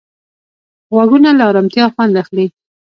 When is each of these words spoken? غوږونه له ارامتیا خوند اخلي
غوږونه 0.93 1.29
له 1.37 1.43
ارامتیا 1.49 1.85
خوند 1.93 2.13
اخلي 2.23 2.45